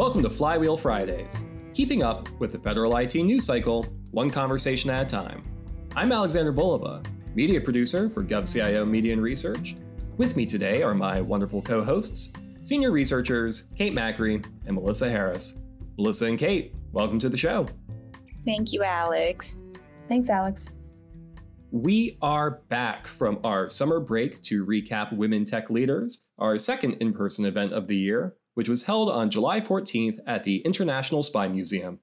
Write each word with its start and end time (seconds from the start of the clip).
Welcome 0.00 0.22
to 0.22 0.30
Flywheel 0.30 0.78
Fridays, 0.78 1.50
keeping 1.74 2.02
up 2.02 2.26
with 2.40 2.52
the 2.52 2.58
federal 2.58 2.96
IT 2.96 3.14
news 3.16 3.44
cycle, 3.44 3.82
one 4.12 4.30
conversation 4.30 4.88
at 4.88 5.02
a 5.02 5.04
time. 5.04 5.42
I'm 5.94 6.10
Alexander 6.10 6.54
Bulova, 6.54 7.04
media 7.34 7.60
producer 7.60 8.08
for 8.08 8.24
GovCIO 8.24 8.88
Media 8.88 9.12
and 9.12 9.22
Research. 9.22 9.76
With 10.16 10.36
me 10.36 10.46
today 10.46 10.82
are 10.82 10.94
my 10.94 11.20
wonderful 11.20 11.60
co 11.60 11.84
hosts, 11.84 12.32
senior 12.62 12.92
researchers 12.92 13.68
Kate 13.76 13.92
Macri 13.92 14.42
and 14.64 14.74
Melissa 14.74 15.10
Harris. 15.10 15.60
Melissa 15.98 16.24
and 16.24 16.38
Kate, 16.38 16.74
welcome 16.92 17.18
to 17.18 17.28
the 17.28 17.36
show. 17.36 17.66
Thank 18.46 18.72
you, 18.72 18.82
Alex. 18.82 19.58
Thanks, 20.08 20.30
Alex. 20.30 20.72
We 21.72 22.16
are 22.22 22.62
back 22.70 23.06
from 23.06 23.38
our 23.44 23.68
summer 23.68 24.00
break 24.00 24.40
to 24.44 24.64
recap 24.64 25.14
Women 25.14 25.44
Tech 25.44 25.68
Leaders, 25.68 26.26
our 26.38 26.56
second 26.56 26.94
in 26.94 27.12
person 27.12 27.44
event 27.44 27.74
of 27.74 27.86
the 27.86 27.96
year, 27.96 28.34
which 28.60 28.68
was 28.68 28.82
held 28.82 29.08
on 29.08 29.30
July 29.30 29.58
14th 29.58 30.18
at 30.26 30.44
the 30.44 30.58
International 30.58 31.22
Spy 31.22 31.48
Museum. 31.48 31.98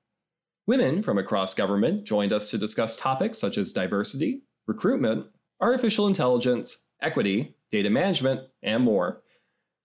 Women 0.65 1.03
from 1.03 1.19
across 1.19 1.53
government 1.53 2.03
joined 2.03 2.33
us 2.33 2.49
to 2.49 2.57
discuss 2.57 2.95
topics 2.95 3.37
such 3.37 3.59
as 3.59 3.71
diversity, 3.71 4.41
recruitment, 4.65 5.27
artificial 5.61 6.07
intelligence, 6.07 6.87
equity, 6.99 7.55
data 7.69 7.91
management, 7.91 8.41
and 8.63 8.83
more. 8.83 9.21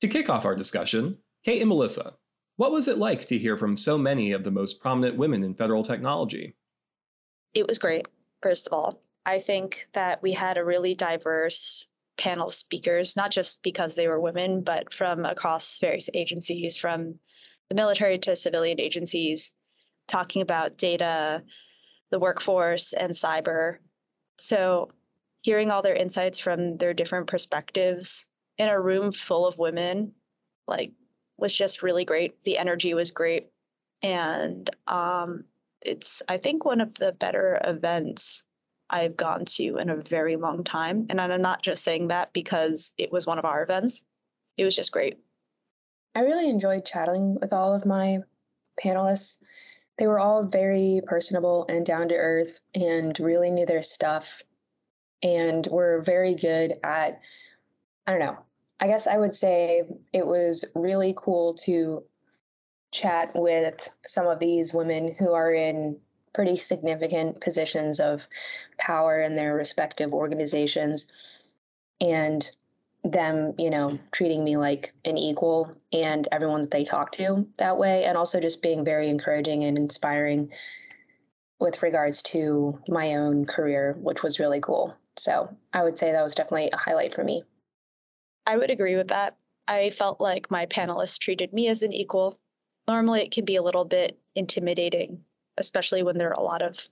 To 0.01 0.09
kick 0.09 0.31
off 0.31 0.47
our 0.47 0.57
discussion, 0.57 1.19
Kate 1.45 1.61
and 1.61 1.69
Melissa, 1.69 2.15
what 2.57 2.73
was 2.73 2.89
it 2.89 2.97
like 2.97 3.27
to 3.27 3.37
hear 3.37 3.59
from 3.59 3.77
so 3.77 3.99
many 3.99 4.33
of 4.33 4.43
the 4.43 4.51
most 4.51 4.81
prominent 4.81 5.19
women 5.19 5.45
in 5.45 5.55
federal 5.55 5.83
technology? 5.83 6.55
It 7.53 7.69
was 7.69 7.79
great, 7.79 8.07
first 8.41 8.67
of 8.67 8.73
all. 8.73 9.03
I 9.27 9.41
think 9.41 9.89
that 9.93 10.23
we 10.23 10.33
had 10.33 10.57
a 10.57 10.65
really 10.65 10.95
diverse 10.95 11.89
panel 12.23 12.47
of 12.47 12.55
speakers, 12.55 13.17
not 13.17 13.33
just 13.33 13.61
because 13.65 13.97
they 13.97 14.07
were 14.07 14.21
women, 14.21 14.63
but 14.63 14.95
from 14.95 15.25
across 15.25 15.81
various 15.81 16.09
agencies, 16.15 16.79
from 16.79 17.19
the 17.69 17.75
military 17.75 18.17
to 18.17 18.37
civilian 18.37 18.79
agencies, 18.79 19.51
talking 20.07 20.41
about 20.41 20.79
data, 20.79 21.43
the 22.11 22.21
workforce, 22.21 22.93
and 22.93 23.11
cyber. 23.11 23.79
So, 24.39 24.89
hearing 25.43 25.73
all 25.73 25.83
their 25.83 25.97
insights 25.97 26.39
from 26.39 26.77
their 26.77 26.95
different 26.95 27.27
perspectives 27.27 28.29
in 28.57 28.69
a 28.69 28.81
room 28.81 29.11
full 29.11 29.45
of 29.45 29.59
women, 29.59 30.13
like, 30.69 30.93
was 31.39 31.57
just 31.57 31.83
really 31.83 32.05
great. 32.05 32.45
The 32.45 32.57
energy 32.57 32.95
was 32.95 33.11
great. 33.11 33.49
And 34.01 34.71
um, 34.87 35.43
it's, 35.81 36.23
I 36.29 36.37
think, 36.37 36.65
one 36.65 36.81
of 36.81 36.95
the 36.95 37.11
better 37.11 37.61
events 37.65 38.45
I've 38.93 39.17
gone 39.17 39.45
to 39.47 39.79
in 39.79 39.91
a 39.91 39.97
very 39.97 40.37
long 40.37 40.63
time. 40.63 41.07
And 41.11 41.21
I'm 41.21 41.41
not 41.41 41.63
just 41.63 41.83
saying 41.83 42.09
that 42.09 42.33
because 42.33 42.93
it 42.99 43.11
was 43.11 43.27
one 43.27 43.39
of 43.39 43.45
our 43.45 43.63
events, 43.63 44.05
it 44.57 44.65
was 44.65 44.77
just 44.77 44.93
great. 44.93 45.19
I 46.15 46.21
really 46.21 46.49
enjoyed 46.49 46.85
chatting 46.85 47.39
with 47.41 47.53
all 47.53 47.75
of 47.75 47.87
my 47.87 48.19
panelists. 48.83 49.39
They 49.99 50.07
were 50.07 50.19
all 50.19 50.45
very 50.45 51.01
personable 51.07 51.67
and 51.69 51.85
down 51.87 52.09
to 52.09 52.15
earth 52.15 52.61
and 52.75 53.19
really 53.19 53.51
knew 53.51 53.67
their 53.67 53.83
stuff 53.83 54.43
and 55.23 55.67
were 55.71 56.03
very 56.03 56.35
good 56.35 56.75
at, 56.85 57.21
I 58.07 58.11
don't 58.11 58.21
know, 58.21 58.39
I 58.81 58.89
guess 58.89 59.07
I 59.07 59.17
would 59.17 59.35
say 59.35 59.83
it 60.13 60.27
was 60.27 60.65
really 60.75 61.15
cool 61.17 61.55
to 61.55 62.03
chat 62.91 63.31
with 63.35 63.89
some 64.07 64.27
of 64.27 64.39
these 64.39 64.75
women 64.75 65.15
who 65.19 65.33
are 65.33 65.53
in 65.53 65.99
pretty 66.35 66.57
significant 66.57 67.41
positions 67.41 68.01
of 68.01 68.27
power 68.79 69.21
in 69.21 69.37
their 69.37 69.55
respective 69.55 70.13
organizations 70.13 71.13
and 72.01 72.51
them, 73.05 73.55
you 73.59 73.69
know, 73.71 73.99
treating 74.13 74.45
me 74.45 74.57
like 74.57 74.93
an 75.05 75.19
equal 75.19 75.75
and 75.93 76.29
everyone 76.31 76.63
that 76.63 76.71
they 76.71 76.85
talk 76.85 77.13
to 77.13 77.47
that 77.59 77.77
way, 77.77 78.05
and 78.05 78.17
also 78.17 78.41
just 78.41 78.63
being 78.63 78.85
very 78.85 79.09
encouraging 79.09 79.65
and 79.65 79.77
inspiring 79.77 80.51
with 81.59 81.83
regards 81.83 82.23
to 82.23 82.79
my 82.89 83.15
own 83.15 83.45
career, 83.45 83.97
which 84.01 84.23
was 84.23 84.41
really 84.41 84.61
cool. 84.61 84.97
So 85.17 85.55
I 85.73 85.85
would 85.85 85.99
say 85.99 86.13
that 86.13 86.23
was 86.23 86.35
definitely 86.35 86.71
a 86.73 86.77
highlight 86.77 87.15
for 87.15 87.25
me. 87.25 87.43
I 88.47 88.57
would 88.57 88.71
agree 88.71 88.97
with 88.97 89.09
that. 89.09 89.37
I 89.69 89.91
felt 89.91 90.21
like 90.21 90.51
my 90.51 90.67
panelists 90.67 91.19
treated 91.19 91.53
me 91.53 91.69
as 91.69 91.83
an 91.83 91.93
equal. 91.93 92.39
Normally, 92.89 93.23
it 93.23 93.31
can 93.31 93.45
be 93.45 93.57
a 93.57 93.63
little 93.63 93.85
bit 93.85 94.19
intimidating 94.35 95.23
especially 95.59 96.03
when 96.03 96.19
there 96.19 96.31
are 96.31 96.41
a 96.41 96.43
lot 96.43 96.63
of 96.63 96.89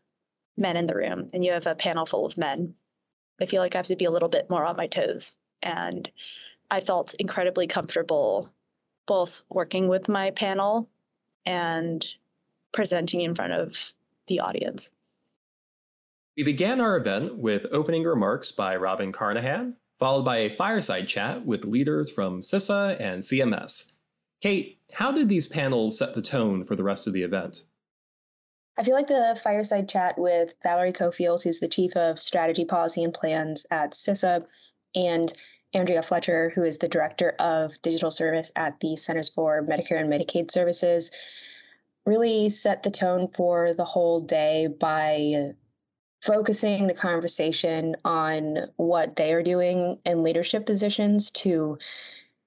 men 0.57 0.77
in 0.77 0.87
the 0.87 0.95
room 0.95 1.29
and 1.33 1.45
you 1.45 1.53
have 1.53 1.67
a 1.67 1.75
panel 1.75 2.07
full 2.07 2.27
of 2.27 2.39
men. 2.39 2.75
I 3.41 3.47
feel 3.47 3.63
like 3.63 3.75
I 3.75 3.79
have 3.79 3.87
to 3.87 3.97
be 3.97 4.05
a 4.05 4.11
little 4.11 4.29
bit 4.29 4.51
more 4.51 4.65
on 4.65 4.77
my 4.77 4.87
toes. 4.87 5.37
And 5.63 6.11
I 6.71 6.81
felt 6.81 7.15
incredibly 7.15 7.67
comfortable 7.67 8.51
both 9.07 9.45
working 9.49 9.89
with 9.89 10.09
my 10.09 10.31
panel 10.31 10.89
and 11.47 12.07
presenting 12.73 13.23
in 13.23 13.35
front 13.35 13.53
of 13.53 13.93
the 14.29 14.41
audience. 14.41 14.93
We 16.37 16.45
began 16.45 16.81
our 16.81 16.97
event 16.97 17.39
with 17.39 17.67
opening 17.73 18.05
remarks 18.05 18.53
by 18.53 18.77
Robin 18.77 19.13
Carnahan, 19.13 19.77
followed 19.99 20.25
by 20.25 20.39
a 20.39 20.57
fireside 20.57 21.09
chat 21.09 21.45
with 21.45 21.65
leaders 21.65 22.11
from 22.11 22.41
CISA 22.41 23.01
and 23.01 23.23
CMS. 23.23 23.95
Kate, 24.41 24.79
how 24.93 25.13
did 25.13 25.29
these 25.29 25.47
panels 25.47 25.99
set 25.99 26.15
the 26.15 26.23
tone 26.23 26.65
for 26.65 26.77
the 26.77 26.85
rest 26.85 27.07
of 27.07 27.13
the 27.13 27.23
event? 27.23 27.65
I 28.81 28.83
feel 28.83 28.95
like 28.95 29.09
the 29.09 29.39
fireside 29.45 29.91
chat 29.91 30.17
with 30.17 30.55
Valerie 30.63 30.95
Cofield, 30.95 31.43
who's 31.43 31.61
the 31.61 31.69
chief 31.69 31.95
of 31.99 32.19
strategy, 32.19 32.65
policy, 32.65 33.05
and 33.05 33.13
plans 33.13 33.67
at 33.71 33.93
CISA, 33.93 34.47
and 34.95 35.31
Andrea 35.75 36.01
Fletcher, 36.01 36.49
who 36.55 36.65
is 36.65 36.79
the 36.79 36.89
director 36.89 37.35
of 37.39 37.75
digital 37.83 38.11
service 38.11 38.51
at 38.57 38.81
the 38.81 38.97
Centers 38.97 39.29
for 39.29 39.63
Medicare 39.63 40.01
and 40.01 40.11
Medicaid 40.11 40.51
Services, 40.51 41.11
really 42.07 42.49
set 42.49 42.83
the 42.83 42.91
tone 42.91 43.29
for 43.29 43.75
the 43.75 43.85
whole 43.85 44.19
day 44.19 44.67
by 44.67 45.51
focusing 46.23 46.87
the 46.87 46.95
conversation 46.95 47.97
on 48.07 48.61
what 48.77 49.15
they 49.15 49.35
are 49.35 49.43
doing 49.43 49.99
in 50.07 50.23
leadership 50.23 50.65
positions 50.65 51.31
to 51.33 51.77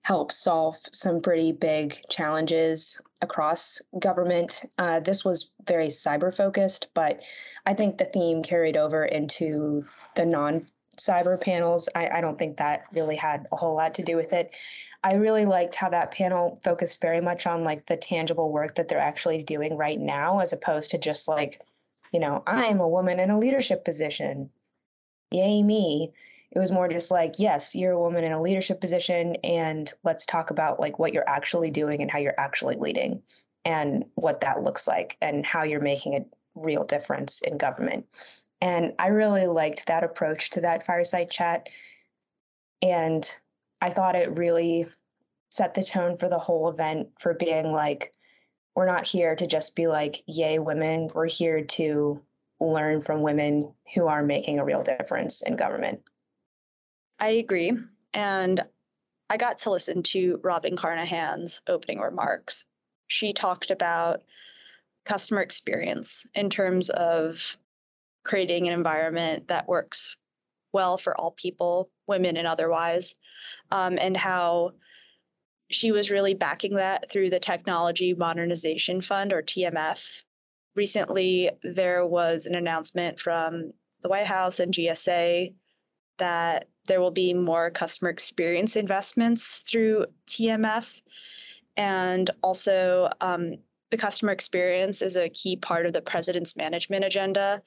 help 0.02 0.32
solve 0.32 0.80
some 0.92 1.22
pretty 1.22 1.52
big 1.52 2.02
challenges 2.10 3.00
across 3.24 3.82
government. 3.98 4.62
Uh, 4.78 5.00
this 5.00 5.26
was 5.26 5.50
very 5.66 5.88
cyber 5.88 6.36
focused, 6.36 6.90
but 6.94 7.24
I 7.66 7.74
think 7.74 7.98
the 7.98 8.06
theme 8.06 8.44
carried 8.44 8.78
over 8.78 9.06
into 9.06 9.86
the 10.16 10.26
non 10.26 10.66
cyber 10.98 11.42
panels. 11.42 11.90
I, 11.96 12.08
I, 12.10 12.22
don't 12.22 12.38
think 12.38 12.58
that 12.58 12.84
really 12.92 13.16
had 13.16 13.48
a 13.52 13.56
whole 13.56 13.76
lot 13.76 13.96
to 13.96 14.04
do 14.04 14.16
with 14.16 14.32
it. 14.32 14.56
I 15.04 15.16
really 15.16 15.46
liked 15.46 15.74
how 15.74 15.90
that 15.90 16.12
panel 16.12 16.60
focused 16.64 17.02
very 17.02 17.20
much 17.20 17.48
on 17.48 17.64
like 17.64 17.88
the 17.88 17.98
tangible 17.98 18.52
work 18.52 18.76
that 18.76 18.90
they're 18.90 19.00
actually 19.00 19.42
doing 19.42 19.76
right 19.76 20.00
now, 20.00 20.40
as 20.40 20.54
opposed 20.54 20.92
to 20.92 21.00
just 21.00 21.28
like, 21.28 21.62
you 22.12 22.20
know, 22.20 22.44
I'm 22.46 22.80
a 22.80 22.88
woman 22.88 23.20
in 23.20 23.32
a 23.32 23.40
leadership 23.40 23.84
position. 23.84 24.52
Yay, 25.32 25.64
me 25.64 26.14
it 26.54 26.60
was 26.60 26.72
more 26.72 26.88
just 26.88 27.12
like 27.12 27.40
yes 27.40 27.76
you're 27.76 27.94
a 27.94 28.00
woman 28.00 28.24
in 28.24 28.32
a 28.32 28.42
leadership 28.42 28.80
position 28.80 29.36
and 29.44 29.92
let's 30.04 30.26
talk 30.26 30.52
about 30.52 30.80
like 30.80 31.00
what 31.00 31.12
you're 31.12 31.28
actually 31.28 31.72
doing 31.72 32.02
and 32.02 32.12
how 32.12 32.20
you're 32.20 32.40
actually 32.40 32.76
leading 32.76 33.22
and 33.66 34.06
what 34.16 34.42
that 34.42 34.64
looks 34.64 34.88
like 34.88 35.18
and 35.22 35.46
how 35.46 35.64
you're 35.64 35.82
making 35.82 36.16
a 36.16 36.26
real 36.56 36.84
difference 36.84 37.42
in 37.42 37.58
government. 37.58 38.06
And 38.62 38.94
i 39.00 39.08
really 39.08 39.48
liked 39.48 39.88
that 39.88 40.04
approach 40.04 40.52
to 40.52 40.62
that 40.62 40.86
fireside 40.86 41.30
chat. 41.30 41.68
And 42.82 43.30
i 43.82 43.90
thought 43.90 44.16
it 44.16 44.38
really 44.38 44.86
set 45.50 45.74
the 45.74 45.84
tone 45.84 46.18
for 46.18 46.30
the 46.30 46.40
whole 46.40 46.70
event 46.70 47.10
for 47.20 47.34
being 47.34 47.72
like 47.72 48.14
we're 48.76 48.88
not 48.88 49.06
here 49.06 49.36
to 49.36 49.46
just 49.46 49.76
be 49.76 49.86
like 49.86 50.24
yay 50.26 50.58
women. 50.58 51.10
We're 51.14 51.28
here 51.28 51.64
to 51.64 52.20
learn 52.60 53.02
from 53.02 53.22
women 53.22 53.72
who 53.94 54.08
are 54.08 54.24
making 54.24 54.58
a 54.58 54.66
real 54.66 54.82
difference 54.82 55.44
in 55.44 55.56
government 55.56 56.02
I 57.24 57.30
agree. 57.30 57.72
And 58.14 58.62
I 59.30 59.38
got 59.38 59.58
to 59.60 59.72
listen 59.72 60.04
to 60.04 60.42
Robin 60.44 60.76
Carnahan's 60.76 61.62
opening 61.68 62.02
remarks. 62.02 62.66
She 63.08 63.32
talked 63.32 63.72
about 63.72 64.24
customer 65.06 65.40
experience 65.40 66.28
in 66.36 66.50
terms 66.50 66.90
of 66.90 67.56
creating 68.26 68.68
an 68.68 68.74
environment 68.74 69.48
that 69.48 69.70
works 69.70 70.18
well 70.74 70.98
for 70.98 71.16
all 71.16 71.32
people, 71.32 71.90
women 72.08 72.36
and 72.36 72.46
otherwise, 72.46 73.16
um, 73.72 73.98
and 74.02 74.18
how 74.18 74.72
she 75.72 75.94
was 75.94 76.12
really 76.12 76.34
backing 76.34 76.76
that 76.76 77.10
through 77.10 77.30
the 77.30 77.40
Technology 77.40 78.14
Modernization 78.14 79.00
Fund 79.00 79.32
or 79.32 79.42
TMF. 79.42 80.24
Recently, 80.76 81.52
there 81.64 82.06
was 82.06 82.48
an 82.48 82.56
announcement 82.56 83.18
from 83.18 83.72
the 84.02 84.10
White 84.10 84.28
House 84.28 84.60
and 84.60 84.74
GSA 84.74 85.54
that 86.18 86.68
there 86.88 87.00
will 87.00 87.12
be 87.12 87.34
more 87.34 87.70
customer 87.70 88.10
experience 88.10 88.76
investments 88.76 89.64
through 89.68 90.06
TMF. 90.28 91.02
And 91.78 92.30
also, 92.44 93.10
um, 93.22 93.56
the 93.92 93.98
customer 93.98 94.32
experience 94.32 95.02
is 95.02 95.16
a 95.16 95.30
key 95.30 95.56
part 95.56 95.86
of 95.86 95.94
the 95.94 96.02
president's 96.02 96.56
management 96.56 97.06
agenda. 97.06 97.62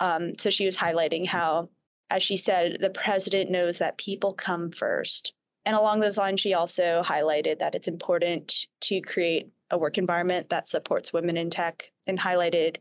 Um, 0.00 0.32
so 0.38 0.50
she 0.50 0.66
was 0.66 0.76
highlighting 0.76 1.26
how, 1.26 1.68
as 2.10 2.22
she 2.22 2.36
said, 2.36 2.78
the 2.80 2.90
president 2.90 3.50
knows 3.50 3.78
that 3.78 3.98
people 3.98 4.32
come 4.32 4.70
first. 4.70 5.34
And 5.64 5.76
along 5.76 6.00
those 6.00 6.18
lines, 6.18 6.40
she 6.40 6.54
also 6.54 7.02
highlighted 7.02 7.58
that 7.58 7.74
it's 7.74 7.88
important 7.88 8.66
to 8.82 9.00
create 9.00 9.48
a 9.70 9.78
work 9.78 9.98
environment 9.98 10.50
that 10.50 10.68
supports 10.68 11.12
women 11.12 11.36
in 11.36 11.50
tech 11.50 11.90
and 12.06 12.18
highlighted 12.18 12.76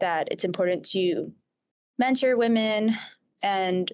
that 0.00 0.28
it's 0.30 0.44
important 0.44 0.84
to 0.86 1.32
mentor 1.98 2.36
women. 2.36 2.96
And 3.42 3.92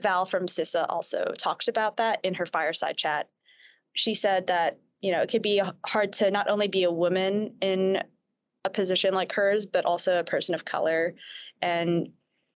Val 0.00 0.26
from 0.26 0.46
CISA 0.46 0.86
also 0.88 1.32
talked 1.38 1.68
about 1.68 1.96
that 1.98 2.20
in 2.22 2.34
her 2.34 2.46
fireside 2.46 2.96
chat. 2.96 3.28
She 3.94 4.14
said 4.14 4.46
that, 4.46 4.78
you 5.00 5.12
know, 5.12 5.22
it 5.22 5.30
could 5.30 5.42
be 5.42 5.62
hard 5.86 6.12
to 6.14 6.30
not 6.30 6.48
only 6.48 6.68
be 6.68 6.84
a 6.84 6.90
woman 6.90 7.54
in 7.60 8.02
a 8.64 8.70
position 8.70 9.14
like 9.14 9.32
hers, 9.32 9.66
but 9.66 9.84
also 9.84 10.18
a 10.18 10.24
person 10.24 10.54
of 10.54 10.64
color. 10.64 11.14
And 11.60 12.12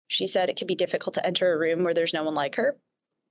she 0.07 0.27
said 0.27 0.49
it 0.49 0.57
could 0.57 0.67
be 0.67 0.75
difficult 0.75 1.15
to 1.15 1.25
enter 1.25 1.51
a 1.51 1.57
room 1.57 1.83
where 1.83 1.93
there's 1.93 2.13
no 2.13 2.23
one 2.23 2.35
like 2.35 2.55
her, 2.55 2.77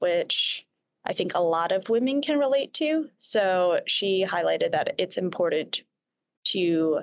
which 0.00 0.66
I 1.04 1.12
think 1.12 1.34
a 1.34 1.40
lot 1.40 1.72
of 1.72 1.88
women 1.88 2.20
can 2.20 2.38
relate 2.38 2.74
to. 2.74 3.08
So 3.16 3.80
she 3.86 4.24
highlighted 4.24 4.72
that 4.72 4.94
it's 4.98 5.18
important 5.18 5.82
to 6.44 7.00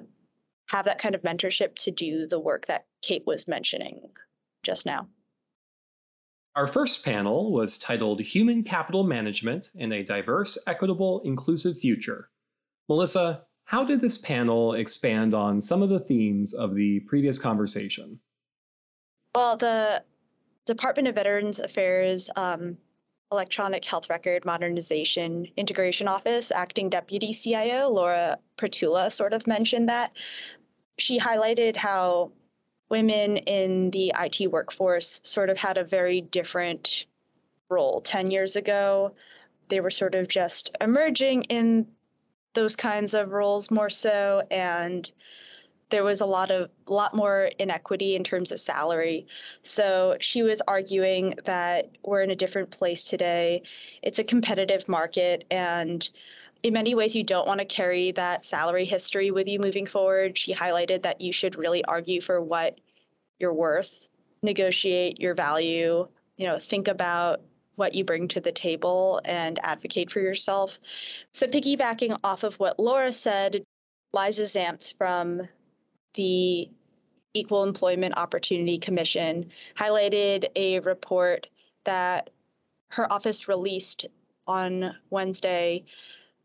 have 0.67 0.85
that 0.85 0.99
kind 0.99 1.15
of 1.15 1.21
mentorship 1.21 1.75
to 1.75 1.91
do 1.91 2.27
the 2.27 2.39
work 2.39 2.65
that 2.67 2.85
Kate 3.01 3.23
was 3.25 3.47
mentioning 3.47 4.01
just 4.63 4.85
now. 4.85 5.07
Our 6.55 6.67
first 6.67 7.05
panel 7.05 7.53
was 7.53 7.77
titled 7.77 8.19
Human 8.19 8.63
Capital 8.63 9.05
Management 9.05 9.71
in 9.73 9.93
a 9.93 10.03
Diverse, 10.03 10.57
Equitable, 10.67 11.21
Inclusive 11.23 11.77
Future. 11.77 12.29
Melissa, 12.89 13.43
how 13.63 13.85
did 13.85 14.01
this 14.01 14.17
panel 14.17 14.73
expand 14.73 15.33
on 15.33 15.61
some 15.61 15.81
of 15.81 15.87
the 15.87 15.99
themes 15.99 16.53
of 16.53 16.75
the 16.75 16.99
previous 17.07 17.39
conversation? 17.39 18.19
Well, 19.33 19.55
the 19.55 20.03
Department 20.65 21.07
of 21.07 21.15
Veterans 21.15 21.59
Affairs 21.59 22.29
um, 22.35 22.75
Electronic 23.31 23.85
Health 23.85 24.09
Record 24.09 24.43
Modernization 24.43 25.47
Integration 25.55 26.09
Office, 26.09 26.51
acting 26.51 26.89
deputy 26.89 27.31
CIO, 27.31 27.89
Laura 27.89 28.37
Prietula, 28.57 29.09
sort 29.09 29.31
of 29.31 29.47
mentioned 29.47 29.87
that. 29.87 30.11
She 30.97 31.17
highlighted 31.17 31.77
how 31.77 32.33
women 32.91 33.37
in 33.37 33.89
the 33.91 34.13
IT 34.19 34.51
workforce 34.51 35.21
sort 35.23 35.49
of 35.49 35.57
had 35.57 35.77
a 35.77 35.83
very 35.83 36.21
different 36.21 37.05
role 37.69 38.01
10 38.01 38.29
years 38.29 38.57
ago. 38.57 39.13
They 39.69 39.79
were 39.79 39.89
sort 39.89 40.13
of 40.13 40.27
just 40.27 40.75
emerging 40.81 41.43
in 41.43 41.87
those 42.53 42.75
kinds 42.75 43.13
of 43.13 43.31
roles 43.31 43.71
more 43.71 43.89
so 43.89 44.43
and 44.51 45.09
there 45.89 46.03
was 46.03 46.21
a 46.21 46.25
lot 46.25 46.51
of 46.51 46.69
lot 46.87 47.13
more 47.13 47.49
inequity 47.59 48.15
in 48.15 48.23
terms 48.23 48.51
of 48.51 48.59
salary. 48.59 49.25
So 49.61 50.17
she 50.19 50.41
was 50.41 50.61
arguing 50.67 51.35
that 51.45 51.89
we're 52.03 52.21
in 52.21 52.31
a 52.31 52.35
different 52.35 52.71
place 52.71 53.03
today. 53.03 53.61
It's 54.01 54.19
a 54.19 54.23
competitive 54.23 54.87
market 54.87 55.45
and 55.51 56.09
in 56.63 56.73
many 56.73 56.95
ways 56.95 57.15
you 57.15 57.23
don't 57.23 57.47
want 57.47 57.59
to 57.59 57.65
carry 57.65 58.11
that 58.11 58.45
salary 58.45 58.85
history 58.85 59.31
with 59.31 59.47
you 59.47 59.59
moving 59.59 59.85
forward. 59.85 60.37
She 60.37 60.53
highlighted 60.53 61.03
that 61.03 61.21
you 61.21 61.33
should 61.33 61.55
really 61.55 61.83
argue 61.85 62.21
for 62.21 62.41
what 62.41 62.79
you're 63.39 63.53
worth, 63.53 64.05
negotiate 64.43 65.19
your 65.19 65.33
value, 65.33 66.07
you 66.37 66.45
know, 66.45 66.59
think 66.59 66.87
about 66.87 67.41
what 67.75 67.95
you 67.95 68.03
bring 68.03 68.27
to 68.27 68.39
the 68.39 68.51
table 68.51 69.21
and 69.25 69.59
advocate 69.63 70.11
for 70.11 70.19
yourself. 70.19 70.79
So, 71.31 71.47
piggybacking 71.47 72.19
off 72.23 72.43
of 72.43 72.55
what 72.55 72.79
Laura 72.79 73.11
said, 73.11 73.63
Liza 74.13 74.43
Zampt 74.43 74.95
from 74.97 75.47
the 76.13 76.69
Equal 77.33 77.63
Employment 77.63 78.17
Opportunity 78.17 78.77
Commission 78.77 79.49
highlighted 79.77 80.45
a 80.55 80.79
report 80.81 81.47
that 81.85 82.29
her 82.89 83.11
office 83.11 83.47
released 83.47 84.05
on 84.47 84.95
Wednesday 85.09 85.85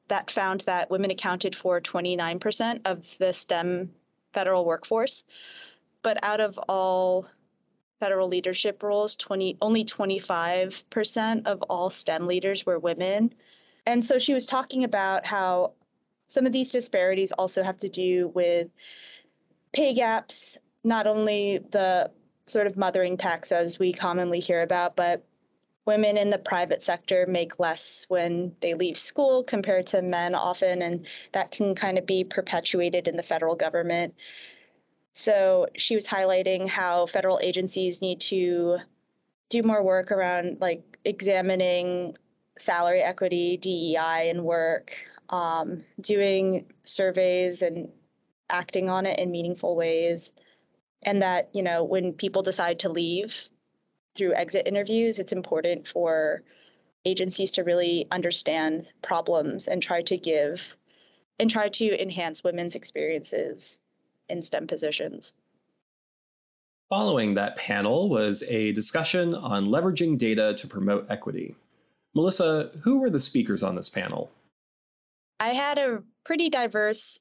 that 0.09 0.31
found 0.31 0.63
that 0.63 0.91
women 0.91 1.11
accounted 1.11 1.55
for 1.55 1.81
29% 1.81 2.81
of 2.85 3.19
the 3.19 3.33
STEM 3.33 3.91
federal 4.33 4.65
workforce. 4.65 5.25
But 6.03 6.19
out 6.23 6.41
of 6.41 6.59
all 6.69 7.27
federal 8.01 8.29
leadership 8.29 8.83
roles, 8.83 9.17
20 9.17 9.57
only 9.61 9.85
25% 9.85 11.47
of 11.47 11.63
all 11.63 11.91
STEM 11.91 12.27
leaders 12.27 12.67
were 12.67 12.79
women. 12.79 13.33
And 13.87 14.05
so 14.05 14.19
she 14.19 14.35
was 14.35 14.47
talking 14.47 14.85
about 14.85 15.25
how 15.25 15.73
some 16.27 16.47
of 16.47 16.53
these 16.53 16.73
disparities 16.73 17.33
also 17.33 17.63
have 17.63 17.79
to 17.79 17.89
do 17.89 18.29
with 18.35 18.69
pay 19.73 19.95
gaps, 19.95 20.59
not 20.85 21.07
only 21.07 21.59
the 21.71 22.11
sort 22.47 22.67
of 22.67 22.77
mothering 22.77 23.17
tax 23.17 23.53
as 23.53 23.79
we 23.79 23.93
commonly 23.93 24.41
hear 24.41 24.63
about, 24.63 24.97
but 24.97 25.25
women 25.87 26.17
in 26.19 26.31
the 26.31 26.39
private 26.39 26.83
sector 26.83 27.25
make 27.29 27.61
less 27.61 28.05
when 28.09 28.55
they 28.61 28.75
leave 28.75 28.99
school 28.99 29.45
compared 29.45 29.87
to 29.87 30.03
men 30.03 30.35
often, 30.35 30.83
and 30.83 31.07
that 31.33 31.53
can 31.53 31.75
kind 31.75 31.97
of 31.97 32.05
be 32.05 32.25
perpetuated 32.25 33.09
in 33.09 33.17
the 33.17 33.23
federal 33.23 33.55
government. 33.55 34.15
So 35.13 35.69
she 35.77 35.95
was 35.95 36.07
highlighting 36.07 36.69
how 36.69 37.07
federal 37.07 37.41
agencies 37.43 38.03
need 38.03 38.21
to 38.23 38.79
do 39.49 39.63
more 39.63 39.83
work 39.83 40.11
around 40.11 40.59
like 40.61 40.99
examining 41.05 42.17
salary 42.59 43.01
equity, 43.01 43.57
DEI 43.57 44.29
in 44.29 44.43
work, 44.43 44.95
um, 45.31 45.85
doing 46.01 46.67
surveys 46.83 47.63
and 47.63 47.89
acting 48.51 48.91
on 48.91 49.07
it 49.07 49.19
in 49.19 49.31
meaningful 49.31 49.77
ways. 49.77 50.33
And 51.03 51.23
that, 51.23 51.51
you 51.53 51.63
know, 51.63 51.85
when 51.85 52.13
people 52.13 52.43
decide 52.43 52.81
to 52.81 52.89
leave 52.89 53.49
through 54.17 54.35
exit 54.35 54.67
interviews, 54.67 55.19
it's 55.19 55.33
important 55.33 55.87
for 55.87 56.43
agencies 57.05 57.53
to 57.53 57.63
really 57.63 58.07
understand 58.11 58.89
problems 59.03 59.69
and 59.69 59.83
try 59.83 60.03
to 60.03 60.17
give 60.17 60.77
and 61.39 61.51
try 61.51 61.69
to 61.69 62.03
enhance 62.03 62.43
women's 62.43 62.75
experiences 62.75 63.79
in 64.29 64.43
STEM 64.43 64.67
positions. 64.67 65.33
Following 66.89 67.35
that 67.35 67.57
panel 67.57 68.09
was 68.09 68.43
a 68.45 68.73
discussion 68.73 69.35
on 69.35 69.67
leveraging 69.67 70.19
data 70.19 70.55
to 70.55 70.67
promote 70.67 71.07
equity. 71.11 71.57
Melissa, 72.15 72.71
who 72.83 73.01
were 73.01 73.11
the 73.11 73.21
speakers 73.21 73.63
on 73.63 73.75
this 73.75 73.91
panel? 73.91 74.31
I 75.41 75.49
had 75.49 75.79
a 75.79 76.03
pretty 76.25 76.49
diverse 76.49 77.21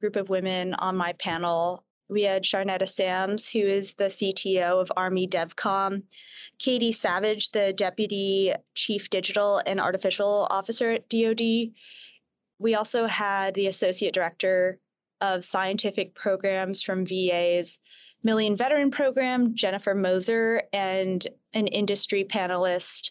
group 0.00 0.16
of 0.16 0.28
women 0.28 0.74
on 0.74 0.96
my 0.96 1.14
panel. 1.14 1.82
We 2.08 2.22
had 2.22 2.44
Sharnetta 2.44 2.88
Sams, 2.88 3.48
who 3.48 3.58
is 3.58 3.94
the 3.94 4.04
CTO 4.04 4.80
of 4.80 4.92
Army 4.96 5.26
DevCom, 5.26 6.02
Katie 6.58 6.92
Savage, 6.92 7.50
the 7.50 7.72
Deputy 7.72 8.52
Chief 8.74 9.10
Digital 9.10 9.60
and 9.66 9.80
Artificial 9.80 10.46
Officer 10.50 10.90
at 10.90 11.08
DoD. 11.08 11.72
We 12.58 12.74
also 12.74 13.06
had 13.06 13.54
the 13.54 13.66
Associate 13.66 14.14
Director 14.14 14.78
of 15.20 15.44
scientific 15.44 16.14
programs 16.14 16.82
from 16.82 17.04
VA's 17.04 17.78
Million 18.22 18.54
Veteran 18.54 18.90
Program, 18.90 19.54
Jennifer 19.54 19.94
Moser, 19.94 20.62
and 20.72 21.26
an 21.54 21.66
industry 21.66 22.24
panelist 22.24 23.10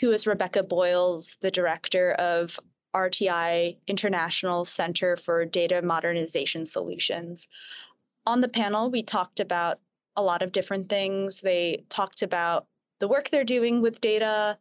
who 0.00 0.12
is 0.12 0.26
Rebecca 0.26 0.62
Boyles, 0.62 1.36
the 1.40 1.50
director 1.50 2.12
of 2.12 2.58
RTI 2.94 3.76
International 3.86 4.64
Center 4.64 5.16
for 5.16 5.44
Data 5.44 5.82
Modernization 5.82 6.64
Solutions. 6.64 7.48
On 8.26 8.40
the 8.40 8.48
panel, 8.48 8.90
we 8.90 9.02
talked 9.02 9.40
about 9.40 9.80
a 10.16 10.22
lot 10.22 10.42
of 10.42 10.52
different 10.52 10.88
things. 10.88 11.40
They 11.40 11.84
talked 11.88 12.22
about 12.22 12.66
the 13.00 13.08
work 13.08 13.28
they're 13.28 13.44
doing 13.44 13.82
with 13.82 14.00
data, 14.00 14.58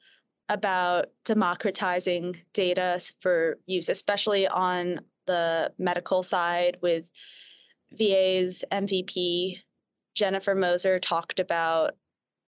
about 0.50 1.05
democratizing 1.24 2.41
data 2.53 3.00
for 3.20 3.58
use, 3.65 3.89
especially 3.89 4.48
on 4.48 5.00
the 5.25 5.72
medical 5.77 6.24
side 6.24 6.77
with 6.82 7.10
VA's 7.93 8.65
MVP. 8.72 9.60
Jennifer 10.15 10.53
Moser 10.53 11.00
talked 11.00 11.39
about 11.39 11.96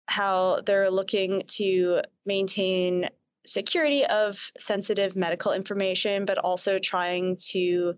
how 0.08 0.62
they're 0.66 0.92
looking 0.92 1.44
to 1.48 2.02
maintain 2.26 3.10
security 3.46 4.06
of 4.06 4.52
sensitive 4.58 5.16
medical 5.16 5.52
information, 5.52 6.26
but 6.26 6.38
also 6.38 6.80
trying 6.80 7.38
to 7.52 7.94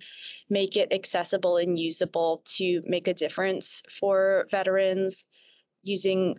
make 0.50 0.76
it 0.76 0.92
accessible 0.92 1.58
and 1.58 1.80
usable 1.80 2.42
to 2.46 2.82
make 2.86 3.08
a 3.08 3.14
difference 3.14 3.84
for 4.00 4.48
veterans 4.52 5.26
using 5.84 6.38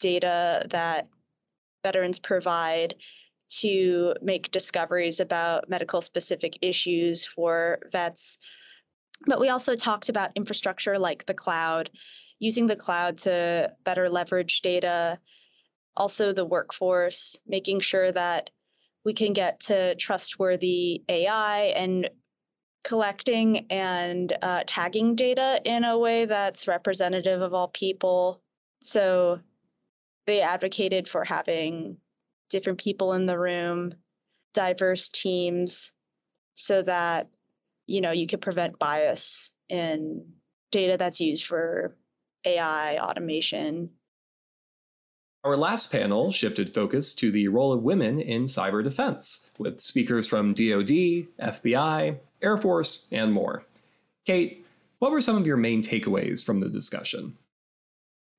data 0.00 0.66
that 0.70 1.08
veterans 1.82 2.18
provide 2.18 2.94
to 3.48 4.14
make 4.22 4.50
discoveries 4.50 5.20
about 5.20 5.68
medical 5.68 6.00
specific 6.00 6.58
issues 6.62 7.24
for 7.24 7.78
vets. 7.92 8.38
But 9.26 9.40
we 9.40 9.48
also 9.48 9.74
talked 9.74 10.08
about 10.08 10.32
infrastructure 10.34 10.98
like 10.98 11.26
the 11.26 11.34
cloud, 11.34 11.90
using 12.38 12.66
the 12.66 12.76
cloud 12.76 13.18
to 13.18 13.72
better 13.84 14.08
leverage 14.10 14.60
data, 14.62 15.18
also 15.96 16.32
the 16.32 16.44
workforce, 16.44 17.36
making 17.46 17.80
sure 17.80 18.10
that 18.12 18.50
we 19.04 19.12
can 19.12 19.32
get 19.32 19.60
to 19.60 19.94
trustworthy 19.96 21.02
AI 21.08 21.72
and 21.76 22.08
collecting 22.84 23.66
and 23.70 24.32
uh, 24.42 24.62
tagging 24.66 25.14
data 25.14 25.60
in 25.64 25.84
a 25.84 25.98
way 25.98 26.26
that's 26.26 26.68
representative 26.68 27.40
of 27.40 27.54
all 27.54 27.68
people. 27.68 28.42
So 28.82 29.40
they 30.26 30.40
advocated 30.40 31.08
for 31.08 31.24
having 31.24 31.96
different 32.50 32.78
people 32.78 33.14
in 33.14 33.26
the 33.26 33.38
room 33.38 33.94
diverse 34.52 35.08
teams 35.08 35.92
so 36.54 36.82
that 36.82 37.28
you 37.86 38.00
know 38.00 38.12
you 38.12 38.26
could 38.26 38.40
prevent 38.40 38.78
bias 38.78 39.52
in 39.68 40.24
data 40.70 40.96
that's 40.96 41.20
used 41.20 41.44
for 41.44 41.96
AI 42.44 42.98
automation. 42.98 43.90
Our 45.44 45.58
last 45.58 45.92
panel 45.92 46.32
shifted 46.32 46.72
focus 46.72 47.12
to 47.16 47.30
the 47.30 47.48
role 47.48 47.70
of 47.70 47.82
women 47.82 48.18
in 48.18 48.44
cyber 48.44 48.82
defense, 48.82 49.52
with 49.58 49.78
speakers 49.78 50.26
from 50.26 50.54
DoD, 50.54 51.26
FBI, 51.38 52.16
Air 52.40 52.56
Force, 52.56 53.06
and 53.12 53.30
more. 53.30 53.66
Kate, 54.24 54.64
what 55.00 55.12
were 55.12 55.20
some 55.20 55.36
of 55.36 55.46
your 55.46 55.58
main 55.58 55.82
takeaways 55.82 56.42
from 56.42 56.60
the 56.60 56.70
discussion? 56.70 57.36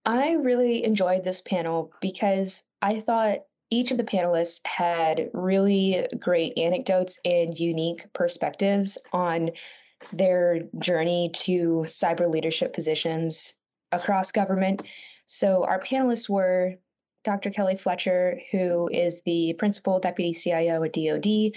I 0.04 0.32
really 0.32 0.84
enjoyed 0.84 1.24
this 1.24 1.42
panel 1.42 1.92
because 2.02 2.64
I 2.82 3.00
thought 3.00 3.42
each 3.70 3.92
of 3.92 3.98
the 3.98 4.04
panelists 4.04 4.66
had 4.66 5.30
really 5.32 6.08
great 6.18 6.58
anecdotes 6.58 7.20
and 7.24 7.56
unique 7.56 8.12
perspectives 8.14 8.98
on 9.14 9.52
their 10.12 10.62
journey 10.80 11.30
to 11.34 11.84
cyber 11.86 12.32
leadership 12.32 12.74
positions 12.74 13.58
across 13.92 14.32
government. 14.32 14.82
So, 15.28 15.64
our 15.66 15.80
panelists 15.80 16.28
were 16.28 16.76
Dr. 17.25 17.50
Kelly 17.50 17.75
Fletcher, 17.75 18.39
who 18.51 18.88
is 18.94 19.22
the 19.24 19.53
principal 19.58 20.00
deputy 20.00 20.32
CIO 20.32 20.84
at 20.84 20.94
DoD. 20.94 21.51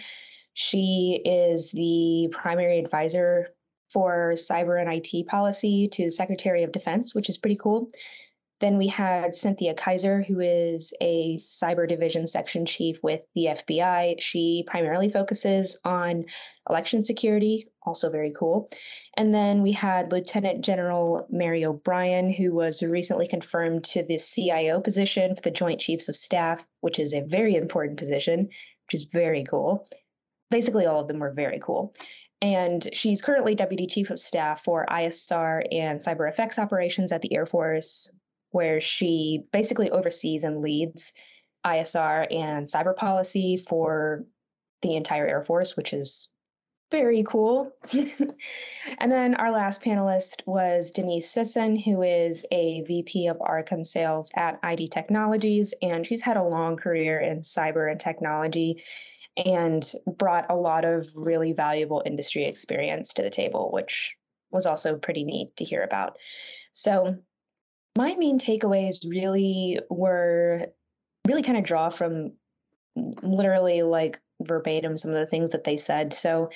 She 0.55 1.23
is 1.25 1.71
the 1.71 2.29
primary 2.33 2.81
advisor 2.81 3.51
for 3.93 4.33
cyber 4.35 4.81
and 4.81 4.93
IT 4.93 5.27
policy 5.29 5.87
to 5.89 6.05
the 6.07 6.11
Secretary 6.11 6.65
of 6.65 6.73
Defense, 6.73 7.15
which 7.15 7.29
is 7.29 7.39
pretty 7.39 7.57
cool. 7.57 7.91
Then 8.61 8.77
we 8.77 8.89
had 8.89 9.37
Cynthia 9.37 9.73
Kaiser, 9.73 10.23
who 10.23 10.41
is 10.41 10.93
a 11.01 11.37
cyber 11.37 11.89
division 11.89 12.27
section 12.27 12.67
chief 12.67 13.03
with 13.05 13.23
the 13.35 13.47
FBI. 13.47 14.21
She 14.21 14.65
primarily 14.67 15.09
focuses 15.09 15.79
on 15.85 16.25
election 16.69 17.05
security, 17.05 17.69
also 17.83 18.11
very 18.11 18.33
cool. 18.33 18.69
And 19.17 19.33
then 19.33 19.63
we 19.63 19.71
had 19.71 20.11
Lieutenant 20.11 20.65
General 20.65 21.27
Mary 21.31 21.65
O'Brien, 21.65 22.33
who 22.33 22.53
was 22.53 22.83
recently 22.83 23.29
confirmed 23.29 23.85
to 23.85 24.03
the 24.03 24.19
CIO 24.19 24.81
position 24.81 25.37
for 25.37 25.43
the 25.43 25.53
Joint 25.53 25.79
Chiefs 25.79 26.09
of 26.09 26.17
Staff, 26.17 26.67
which 26.81 26.99
is 26.99 27.15
a 27.15 27.21
very 27.21 27.55
important 27.55 27.97
position, 27.97 28.47
which 28.47 28.95
is 28.95 29.05
very 29.05 29.45
cool. 29.45 29.89
Basically, 30.51 30.87
all 30.87 31.01
of 31.01 31.07
them 31.07 31.21
were 31.21 31.33
very 31.33 31.61
cool. 31.63 31.95
And 32.41 32.89
she's 32.93 33.23
currently 33.23 33.55
Deputy 33.55 33.87
Chief 33.87 34.11
of 34.11 34.21
Staff 34.21 34.65
for 34.65 34.87
ISR 34.89 35.63
and 35.73 36.01
Cyber 36.01 36.29
Effects 36.29 36.59
Operations 36.59 37.13
at 37.13 37.21
the 37.21 37.35
Air 37.35 37.47
Force, 37.47 38.11
where 38.51 38.81
she 38.81 39.45
basically 39.53 39.91
oversees 39.91 40.45
and 40.45 40.61
leads 40.61 41.13
ISR 41.67 42.33
and 42.33 42.67
cyber 42.67 42.97
policy 42.97 43.57
for 43.57 44.25
the 44.83 44.97
entire 44.97 45.27
Air 45.27 45.43
Force, 45.43 45.77
which 45.77 45.93
is 45.93 46.31
very 46.91 47.23
cool. 47.25 47.71
and 48.99 49.13
then 49.13 49.35
our 49.35 49.51
last 49.51 49.83
panelist 49.83 50.47
was 50.47 50.91
Denise 50.91 51.31
Sisson, 51.31 51.77
who 51.77 52.03
is 52.03 52.47
a 52.51 52.83
VP 52.83 53.27
of 53.27 53.39
Arcom 53.39 53.87
Sales 53.87 54.31
at 54.37 54.59
ID 54.63 54.89
Technologies, 54.89 55.75
and 55.83 56.07
she's 56.07 56.23
had 56.23 56.37
a 56.37 56.43
long 56.43 56.77
career 56.77 57.21
in 57.21 57.41
cyber 57.41 57.91
and 57.91 58.01
technology 58.01 58.83
and 59.37 59.93
brought 60.17 60.51
a 60.51 60.57
lot 60.57 60.85
of 60.85 61.09
really 61.15 61.53
valuable 61.53 62.03
industry 62.07 62.45
experience 62.45 63.13
to 63.15 63.23
the 63.23 63.31
table, 63.31 63.71
which 63.73 64.17
was 64.51 64.67
also 64.67 64.97
pretty 64.97 65.25
neat 65.25 65.55
to 65.57 65.65
hear 65.65 65.83
about. 65.83 66.17
So 66.73 67.19
my 67.99 68.15
main 68.15 68.39
takeaways 68.39 69.05
really 69.11 69.81
were 69.91 70.69
really 71.27 71.43
kind 71.43 71.59
of 71.59 71.65
draw 71.65 71.89
from 71.91 72.31
literally 73.23 73.83
like 73.83 74.21
verbatim 74.41 74.97
some 74.97 75.11
of 75.11 75.17
the 75.19 75.27
things 75.27 75.51
that 75.51 75.65
they 75.65 75.77
said. 75.77 76.13
So 76.13 76.49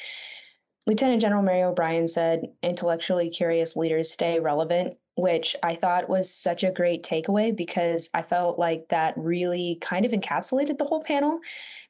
Lieutenant 0.86 1.20
General 1.20 1.42
Mary 1.42 1.64
O'Brien 1.64 2.06
said, 2.06 2.46
intellectually 2.62 3.28
curious 3.28 3.74
leaders 3.74 4.12
stay 4.12 4.38
relevant, 4.38 4.94
which 5.16 5.56
I 5.64 5.74
thought 5.74 6.08
was 6.08 6.32
such 6.32 6.62
a 6.62 6.70
great 6.70 7.02
takeaway 7.02 7.56
because 7.56 8.08
I 8.14 8.22
felt 8.22 8.56
like 8.56 8.86
that 8.90 9.14
really 9.16 9.78
kind 9.80 10.04
of 10.04 10.12
encapsulated 10.12 10.78
the 10.78 10.84
whole 10.84 11.02
panel 11.02 11.40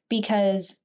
because 0.09 0.81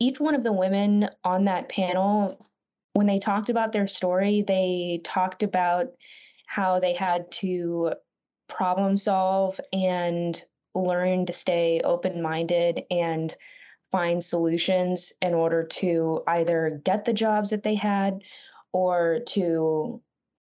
each 0.00 0.18
one 0.18 0.34
of 0.34 0.42
the 0.42 0.52
women 0.52 1.08
on 1.22 1.44
that 1.44 1.68
panel, 1.68 2.48
when 2.94 3.06
they 3.06 3.20
talked 3.20 3.48
about 3.48 3.70
their 3.70 3.86
story, 3.86 4.42
they 4.42 5.00
talked 5.04 5.44
about 5.44 5.86
how 6.52 6.78
they 6.78 6.92
had 6.92 7.32
to 7.32 7.90
problem 8.46 8.94
solve 8.94 9.58
and 9.72 10.44
learn 10.74 11.24
to 11.24 11.32
stay 11.32 11.80
open 11.82 12.20
minded 12.20 12.82
and 12.90 13.34
find 13.90 14.22
solutions 14.22 15.14
in 15.22 15.32
order 15.32 15.64
to 15.64 16.22
either 16.26 16.78
get 16.84 17.06
the 17.06 17.12
jobs 17.14 17.48
that 17.48 17.62
they 17.62 17.74
had 17.74 18.20
or 18.74 19.20
to 19.26 20.02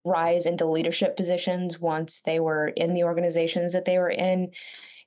rise 0.04 0.46
into 0.46 0.66
leadership 0.66 1.16
positions 1.16 1.78
once 1.78 2.22
they 2.22 2.40
were 2.40 2.66
in 2.66 2.92
the 2.92 3.04
organizations 3.04 3.72
that 3.72 3.84
they 3.84 3.98
were 3.98 4.10
in. 4.10 4.50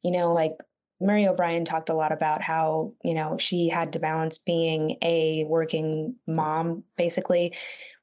You 0.03 0.11
know, 0.11 0.31
like 0.31 0.53
Mary 0.99 1.27
O'Brien 1.27 1.63
talked 1.63 1.89
a 1.89 1.93
lot 1.93 2.11
about 2.11 2.41
how, 2.41 2.93
you 3.03 3.13
know, 3.13 3.37
she 3.37 3.69
had 3.69 3.93
to 3.93 3.99
balance 3.99 4.39
being 4.39 4.97
a 5.01 5.43
working 5.45 6.15
mom, 6.25 6.83
basically, 6.97 7.53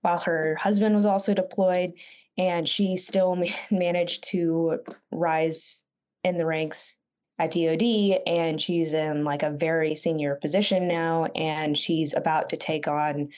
while 0.03 0.19
her 0.19 0.55
husband 0.55 0.95
was 0.95 1.07
also 1.07 1.35
deployed 1.35 1.95
and 2.39 2.69
she 2.69 2.97
still 2.97 3.37
managed 3.71 4.25
to 4.25 4.79
rise 5.11 5.83
in 6.23 6.39
the 6.39 6.47
ranks 6.47 6.97
at 7.39 7.51
DoD 7.51 7.83
and 8.27 8.61
she's 8.61 8.95
in 8.95 9.25
like 9.25 9.43
a 9.43 9.51
very 9.51 9.95
senior 9.95 10.37
position 10.37 10.87
now 10.87 11.25
and 11.35 11.77
she's 11.77 12.15
about 12.15 12.51
to 12.51 12.57
take 12.57 12.87
on 12.87 13.29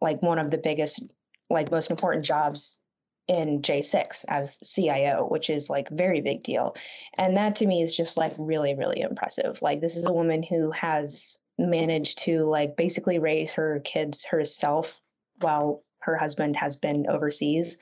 like 0.00 0.22
one 0.22 0.38
of 0.38 0.50
the 0.50 0.58
biggest 0.58 1.12
like 1.50 1.70
most 1.70 1.90
important 1.90 2.24
jobs 2.24 2.78
in 3.28 3.62
J6 3.62 4.24
as 4.28 4.58
CIO, 4.58 5.26
which 5.28 5.50
is 5.50 5.70
like 5.70 5.88
very 5.90 6.20
big 6.20 6.42
deal. 6.42 6.76
And 7.16 7.36
that 7.36 7.54
to 7.56 7.66
me 7.66 7.82
is 7.82 7.96
just 7.96 8.16
like 8.16 8.32
really 8.38 8.74
really 8.74 9.00
impressive. 9.00 9.60
Like 9.62 9.80
this 9.80 9.96
is 9.96 10.06
a 10.06 10.12
woman 10.12 10.42
who 10.42 10.70
has 10.72 11.38
managed 11.58 12.18
to 12.24 12.44
like 12.44 12.76
basically 12.76 13.18
raise 13.18 13.52
her 13.54 13.80
kids 13.84 14.24
herself 14.24 15.00
while 15.40 15.82
her 16.00 16.16
husband 16.16 16.56
has 16.56 16.76
been 16.76 17.06
overseas 17.08 17.78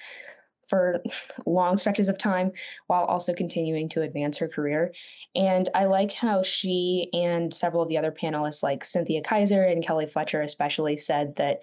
for 0.69 1.03
long 1.45 1.77
stretches 1.77 2.09
of 2.09 2.17
time 2.17 2.51
while 2.87 3.05
also 3.05 3.35
continuing 3.35 3.89
to 3.91 4.01
advance 4.01 4.39
her 4.39 4.49
career. 4.49 4.95
And 5.35 5.69
I 5.75 5.85
like 5.85 6.13
how 6.13 6.43
she 6.43 7.11
and 7.13 7.53
several 7.53 7.83
of 7.83 7.89
the 7.89 7.99
other 7.99 8.11
panelists, 8.13 8.63
like 8.63 8.85
Cynthia 8.85 9.23
Kaiser 9.23 9.65
and 9.65 9.85
Kelly 9.85 10.07
Fletcher, 10.07 10.41
especially, 10.41 10.97
said 10.97 11.37
that 11.37 11.63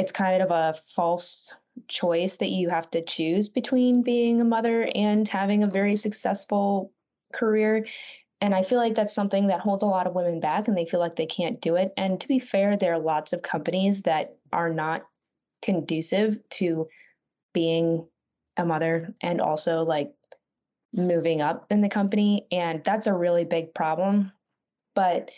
it's 0.00 0.12
kind 0.12 0.42
of 0.42 0.50
a 0.50 0.74
false 0.94 1.54
choice 1.86 2.36
that 2.36 2.48
you 2.48 2.70
have 2.70 2.88
to 2.88 3.02
choose 3.02 3.50
between 3.50 4.02
being 4.02 4.40
a 4.40 4.44
mother 4.44 4.90
and 4.94 5.28
having 5.28 5.62
a 5.62 5.66
very 5.66 5.94
successful 5.94 6.90
career. 7.34 7.86
And 8.40 8.54
I 8.54 8.62
feel 8.62 8.78
like 8.78 8.94
that's 8.94 9.14
something 9.14 9.48
that 9.48 9.60
holds 9.60 9.84
a 9.84 9.86
lot 9.86 10.06
of 10.06 10.14
women 10.14 10.40
back 10.40 10.68
and 10.68 10.76
they 10.76 10.86
feel 10.86 11.00
like 11.00 11.16
they 11.16 11.26
can't 11.26 11.60
do 11.60 11.76
it. 11.76 11.92
And 11.98 12.18
to 12.18 12.28
be 12.28 12.38
fair, 12.38 12.78
there 12.78 12.94
are 12.94 12.98
lots 12.98 13.34
of 13.34 13.42
companies 13.42 14.00
that 14.02 14.38
are 14.54 14.72
not 14.72 15.02
conducive 15.60 16.38
to 16.48 16.88
being 17.52 18.06
a 18.56 18.64
mother 18.64 19.14
and 19.20 19.38
also 19.42 19.82
like 19.82 20.14
moving 20.94 21.42
up 21.42 21.66
in 21.68 21.82
the 21.82 21.90
company. 21.90 22.46
And 22.50 22.82
that's 22.84 23.06
a 23.06 23.12
really 23.12 23.44
big 23.44 23.74
problem. 23.74 24.32
But 24.94 25.30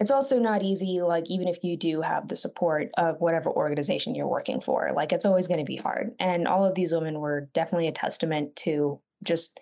it's 0.00 0.10
also 0.10 0.38
not 0.38 0.62
easy, 0.62 1.02
like, 1.02 1.28
even 1.28 1.46
if 1.46 1.62
you 1.62 1.76
do 1.76 2.00
have 2.00 2.26
the 2.26 2.34
support 2.34 2.90
of 2.96 3.20
whatever 3.20 3.50
organization 3.50 4.14
you're 4.14 4.26
working 4.26 4.60
for, 4.60 4.90
like, 4.96 5.12
it's 5.12 5.26
always 5.26 5.46
going 5.46 5.60
to 5.60 5.64
be 5.64 5.76
hard. 5.76 6.14
And 6.18 6.48
all 6.48 6.64
of 6.64 6.74
these 6.74 6.90
women 6.90 7.20
were 7.20 7.50
definitely 7.52 7.88
a 7.88 7.92
testament 7.92 8.56
to 8.56 8.98
just 9.22 9.60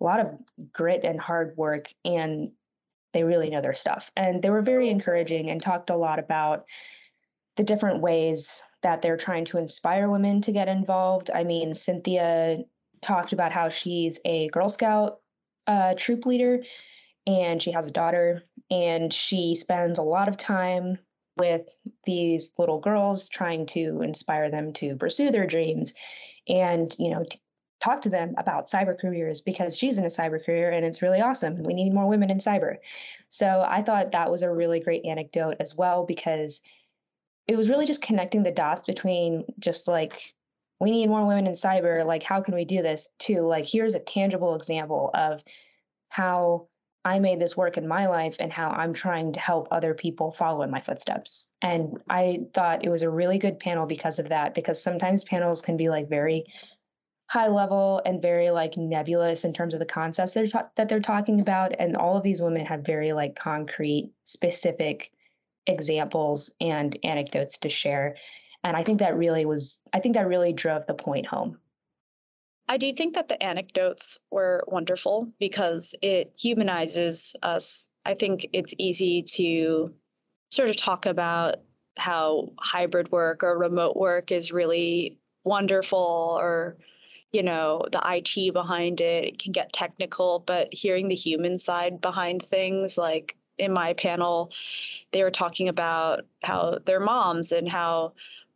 a 0.00 0.04
lot 0.04 0.20
of 0.20 0.28
grit 0.72 1.02
and 1.02 1.20
hard 1.20 1.56
work. 1.56 1.88
And 2.04 2.52
they 3.12 3.24
really 3.24 3.50
know 3.50 3.60
their 3.60 3.74
stuff. 3.74 4.12
And 4.16 4.40
they 4.40 4.50
were 4.50 4.62
very 4.62 4.88
encouraging 4.88 5.50
and 5.50 5.60
talked 5.60 5.90
a 5.90 5.96
lot 5.96 6.20
about 6.20 6.66
the 7.56 7.64
different 7.64 8.00
ways 8.00 8.62
that 8.82 9.02
they're 9.02 9.16
trying 9.16 9.44
to 9.46 9.58
inspire 9.58 10.08
women 10.08 10.40
to 10.42 10.52
get 10.52 10.68
involved. 10.68 11.32
I 11.34 11.42
mean, 11.42 11.74
Cynthia 11.74 12.58
talked 13.02 13.32
about 13.32 13.50
how 13.50 13.68
she's 13.68 14.20
a 14.24 14.48
Girl 14.50 14.68
Scout 14.68 15.18
uh, 15.66 15.94
troop 15.96 16.26
leader 16.26 16.62
and 17.26 17.60
she 17.60 17.72
has 17.72 17.88
a 17.88 17.92
daughter, 17.92 18.42
and 18.70 19.12
she 19.12 19.54
spends 19.54 19.98
a 19.98 20.02
lot 20.02 20.28
of 20.28 20.36
time 20.36 20.98
with 21.38 21.68
these 22.04 22.52
little 22.58 22.78
girls 22.78 23.28
trying 23.28 23.66
to 23.66 24.02
inspire 24.02 24.50
them 24.50 24.72
to 24.74 24.96
pursue 24.96 25.30
their 25.30 25.46
dreams 25.46 25.94
and, 26.48 26.94
you 26.98 27.10
know, 27.10 27.24
talk 27.80 28.02
to 28.02 28.10
them 28.10 28.34
about 28.36 28.66
cyber 28.66 28.98
careers 28.98 29.40
because 29.40 29.76
she's 29.76 29.96
in 29.98 30.04
a 30.04 30.08
cyber 30.08 30.44
career 30.44 30.70
and 30.70 30.84
it's 30.84 31.02
really 31.02 31.20
awesome. 31.20 31.62
We 31.62 31.72
need 31.72 31.94
more 31.94 32.06
women 32.06 32.30
in 32.30 32.38
cyber. 32.38 32.76
So 33.28 33.64
I 33.66 33.82
thought 33.82 34.12
that 34.12 34.30
was 34.30 34.42
a 34.42 34.52
really 34.52 34.80
great 34.80 35.04
anecdote 35.04 35.56
as 35.60 35.74
well 35.74 36.04
because 36.04 36.60
it 37.48 37.56
was 37.56 37.70
really 37.70 37.86
just 37.86 38.02
connecting 38.02 38.42
the 38.42 38.52
dots 38.52 38.82
between 38.82 39.44
just 39.58 39.88
like 39.88 40.34
we 40.78 40.90
need 40.90 41.08
more 41.08 41.26
women 41.26 41.46
in 41.46 41.52
cyber 41.52 42.06
like 42.06 42.22
how 42.22 42.40
can 42.40 42.54
we 42.54 42.64
do 42.64 42.80
this 42.80 43.08
to 43.18 43.40
like 43.42 43.66
here's 43.66 43.94
a 43.94 44.00
tangible 44.00 44.54
example 44.54 45.10
of 45.14 45.42
how 46.08 46.68
I 47.04 47.18
made 47.18 47.40
this 47.40 47.56
work 47.56 47.78
in 47.78 47.88
my 47.88 48.06
life 48.06 48.36
and 48.38 48.52
how 48.52 48.70
I'm 48.70 48.92
trying 48.92 49.32
to 49.32 49.40
help 49.40 49.68
other 49.70 49.94
people 49.94 50.32
follow 50.32 50.62
in 50.62 50.70
my 50.70 50.80
footsteps. 50.80 51.50
And 51.62 51.98
I 52.10 52.40
thought 52.52 52.84
it 52.84 52.90
was 52.90 53.02
a 53.02 53.10
really 53.10 53.38
good 53.38 53.58
panel 53.58 53.86
because 53.86 54.18
of 54.18 54.28
that, 54.28 54.54
because 54.54 54.82
sometimes 54.82 55.24
panels 55.24 55.62
can 55.62 55.76
be 55.76 55.88
like 55.88 56.10
very 56.10 56.44
high 57.28 57.48
level 57.48 58.02
and 58.04 58.20
very 58.20 58.50
like 58.50 58.76
nebulous 58.76 59.44
in 59.44 59.52
terms 59.52 59.72
of 59.72 59.80
the 59.80 59.86
concepts 59.86 60.34
they're 60.34 60.46
ta- 60.46 60.68
that 60.76 60.88
they're 60.88 61.00
talking 61.00 61.40
about. 61.40 61.72
And 61.78 61.96
all 61.96 62.16
of 62.16 62.22
these 62.22 62.42
women 62.42 62.66
have 62.66 62.84
very 62.84 63.12
like 63.12 63.34
concrete 63.34 64.10
specific 64.24 65.10
examples 65.66 66.52
and 66.60 66.96
anecdotes 67.04 67.58
to 67.58 67.68
share. 67.68 68.16
And 68.62 68.76
i 68.76 68.82
think 68.82 68.98
that 68.98 69.16
really 69.16 69.46
was 69.46 69.82
i 69.94 70.00
think 70.00 70.14
that 70.16 70.28
really 70.28 70.52
drove 70.52 70.84
the 70.84 70.94
point 70.94 71.26
home 71.26 71.58
I 72.70 72.76
do 72.76 72.92
think 72.92 73.14
that 73.14 73.26
the 73.26 73.42
anecdotes 73.42 74.16
were 74.30 74.62
wonderful 74.68 75.28
because 75.40 75.92
it 76.02 76.36
humanizes 76.40 77.34
us. 77.42 77.88
I 78.06 78.14
think 78.14 78.46
it's 78.52 78.72
easy 78.78 79.22
to 79.22 79.92
sort 80.52 80.68
of 80.68 80.76
talk 80.76 81.04
about 81.04 81.56
how 81.98 82.50
hybrid 82.60 83.10
work 83.10 83.42
or 83.42 83.58
remote 83.58 83.96
work 83.96 84.30
is 84.30 84.52
really 84.52 85.18
wonderful 85.42 86.38
or 86.40 86.76
you 87.32 87.42
know 87.42 87.84
the 87.90 88.00
IT 88.06 88.52
behind 88.52 89.00
it, 89.00 89.24
it 89.24 89.38
can 89.40 89.50
get 89.50 89.72
technical 89.72 90.38
but 90.38 90.72
hearing 90.72 91.08
the 91.08 91.16
human 91.16 91.58
side 91.58 92.00
behind 92.00 92.40
things 92.40 92.96
like 92.96 93.36
in 93.58 93.72
my 93.72 93.94
panel 93.94 94.52
they 95.10 95.24
were 95.24 95.30
talking 95.30 95.68
about 95.68 96.24
how 96.44 96.78
they're 96.86 97.00
moms 97.00 97.50
and 97.50 97.68
how 97.68 98.12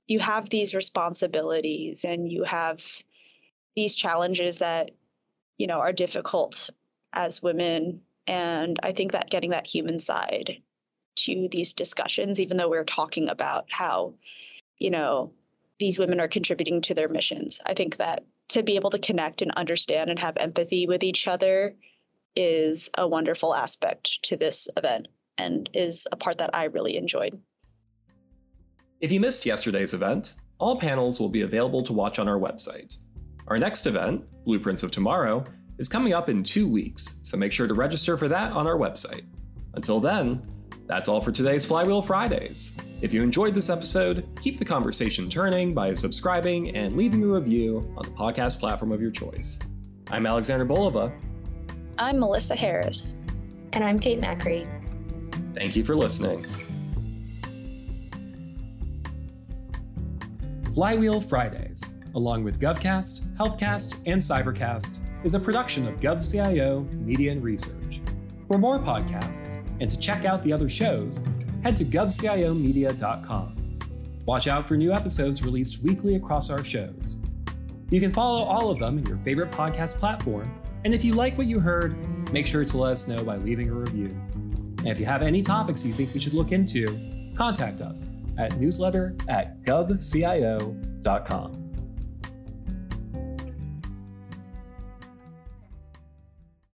you 0.06 0.20
have 0.20 0.50
these 0.50 0.72
responsibilities 0.72 2.04
and 2.04 2.30
you 2.30 2.44
have 2.44 3.02
these 3.76 3.96
challenges 3.96 4.58
that 4.58 4.90
you 5.58 5.66
know 5.66 5.80
are 5.80 5.92
difficult 5.92 6.70
as 7.12 7.42
women. 7.42 8.00
And 8.26 8.78
i 8.82 8.92
think 8.92 9.12
that 9.12 9.28
getting 9.28 9.50
that 9.50 9.66
human 9.66 9.98
side 9.98 10.62
to 11.16 11.48
these 11.50 11.72
discussions 11.72 12.40
even 12.40 12.56
though 12.56 12.68
we're 12.68 12.84
talking 12.84 13.28
about 13.28 13.66
how 13.70 14.14
you 14.78 14.90
know 14.90 15.32
these 15.78 15.98
women 15.98 16.20
are 16.20 16.28
contributing 16.28 16.80
to 16.80 16.94
their 16.94 17.08
missions 17.08 17.60
i 17.66 17.74
think 17.74 17.96
that 17.98 18.24
to 18.48 18.62
be 18.62 18.76
able 18.76 18.90
to 18.90 18.98
connect 18.98 19.42
and 19.42 19.50
understand 19.52 20.10
and 20.10 20.18
have 20.18 20.36
empathy 20.36 20.86
with 20.86 21.02
each 21.02 21.26
other 21.28 21.74
is 22.36 22.90
a 22.98 23.06
wonderful 23.06 23.54
aspect 23.54 24.22
to 24.22 24.36
this 24.36 24.68
event 24.76 25.08
and 25.38 25.68
is 25.72 26.06
a 26.12 26.16
part 26.16 26.38
that 26.38 26.54
i 26.54 26.64
really 26.64 26.96
enjoyed. 26.96 27.40
If 29.00 29.12
you 29.12 29.20
missed 29.20 29.46
yesterday's 29.46 29.94
event 29.94 30.34
all 30.58 30.78
panels 30.78 31.20
will 31.20 31.28
be 31.28 31.42
available 31.42 31.82
to 31.82 31.92
watch 31.92 32.18
on 32.18 32.28
our 32.28 32.38
website 32.38 32.96
our 33.48 33.58
next 33.58 33.86
event, 33.86 34.24
Blueprints 34.44 34.82
of 34.82 34.90
Tomorrow, 34.90 35.44
is 35.78 35.86
coming 35.88 36.14
up 36.14 36.28
in 36.30 36.42
two 36.42 36.66
weeks, 36.66 37.20
so 37.22 37.36
make 37.36 37.52
sure 37.52 37.66
to 37.66 37.74
register 37.74 38.16
for 38.16 38.26
that 38.28 38.52
on 38.52 38.66
our 38.66 38.76
website. 38.76 39.24
Until 39.74 40.00
then, 40.00 40.42
that's 40.86 41.08
all 41.08 41.20
for 41.20 41.30
today's 41.30 41.64
Flywheel 41.64 42.00
Fridays. 42.00 42.76
If 43.02 43.12
you 43.12 43.22
enjoyed 43.22 43.54
this 43.54 43.68
episode, 43.68 44.26
keep 44.40 44.58
the 44.58 44.64
conversation 44.64 45.28
turning 45.28 45.74
by 45.74 45.92
subscribing 45.92 46.74
and 46.74 46.96
leaving 46.96 47.22
a 47.22 47.26
review 47.26 47.92
on 47.98 48.04
the 48.04 48.12
podcast 48.12 48.60
platform 48.60 48.92
of 48.92 49.02
your 49.02 49.10
choice. 49.10 49.58
I'm 50.10 50.24
Alexander 50.24 50.64
Bulova. 50.64 51.12
I'm 51.98 52.18
Melissa 52.18 52.56
Harris. 52.56 53.16
And 53.74 53.84
I'm 53.84 53.98
Kate 53.98 54.20
Macri. 54.20 54.66
Thank 55.54 55.76
you 55.76 55.84
for 55.84 55.94
listening. 55.94 56.46
Flywheel 60.72 61.20
Fridays 61.20 61.93
along 62.14 62.44
with 62.44 62.60
GovCast, 62.60 63.36
HealthCast, 63.36 63.96
and 64.06 64.20
Cybercast, 64.20 65.00
is 65.24 65.34
a 65.34 65.40
production 65.40 65.88
of 65.88 66.00
GovCIO 66.00 66.92
Media 66.94 67.32
and 67.32 67.42
Research. 67.42 68.00
For 68.46 68.58
more 68.58 68.78
podcasts 68.78 69.68
and 69.80 69.90
to 69.90 69.98
check 69.98 70.24
out 70.24 70.42
the 70.42 70.52
other 70.52 70.68
shows, 70.68 71.24
head 71.62 71.76
to 71.76 71.84
govciomedia.com. 71.84 73.56
Watch 74.26 74.48
out 74.48 74.68
for 74.68 74.76
new 74.76 74.92
episodes 74.92 75.42
released 75.42 75.82
weekly 75.82 76.16
across 76.16 76.50
our 76.50 76.62
shows. 76.62 77.18
You 77.90 78.00
can 78.00 78.12
follow 78.12 78.44
all 78.44 78.70
of 78.70 78.78
them 78.78 78.98
in 78.98 79.06
your 79.06 79.18
favorite 79.18 79.50
podcast 79.50 79.98
platform, 79.98 80.50
and 80.84 80.94
if 80.94 81.04
you 81.04 81.14
like 81.14 81.38
what 81.38 81.46
you 81.46 81.60
heard, 81.60 82.32
make 82.32 82.46
sure 82.46 82.64
to 82.64 82.78
let 82.78 82.92
us 82.92 83.08
know 83.08 83.24
by 83.24 83.36
leaving 83.36 83.70
a 83.70 83.74
review. 83.74 84.08
And 84.78 84.88
if 84.88 84.98
you 84.98 85.06
have 85.06 85.22
any 85.22 85.40
topics 85.40 85.84
you 85.84 85.92
think 85.92 86.12
we 86.12 86.20
should 86.20 86.34
look 86.34 86.52
into, 86.52 87.32
contact 87.34 87.80
us 87.80 88.16
at 88.36 88.58
newsletter 88.58 89.16
at 89.28 89.62
govcio.com. 89.62 91.63